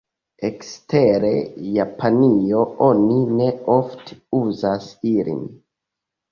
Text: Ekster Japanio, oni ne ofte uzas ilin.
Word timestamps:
Ekster 0.47 1.27
Japanio, 1.75 2.65
oni 2.87 3.21
ne 3.37 3.53
ofte 3.77 4.21
uzas 4.43 4.91
ilin. 5.15 5.49